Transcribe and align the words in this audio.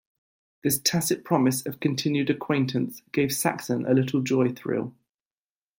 This 0.63 0.79
tacit 0.79 1.23
promise 1.23 1.63
of 1.63 1.79
continued 1.79 2.31
acquaintance 2.31 3.03
gave 3.11 3.31
Saxon 3.31 3.85
a 3.85 3.93
little 3.93 4.21
joy-thrill. 4.23 4.95